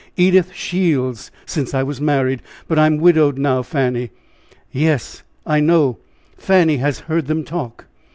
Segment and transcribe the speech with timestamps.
[0.17, 4.09] "Edith Shields, since I was married, but I am widowed now, Fanny."
[4.71, 5.99] "Yes, I know
[6.35, 7.85] Fanny has heard them talk!"